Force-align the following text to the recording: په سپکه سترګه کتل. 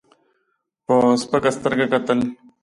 په 0.85 0.95
سپکه 1.21 1.51
سترګه 1.57 1.85
کتل. 1.93 2.19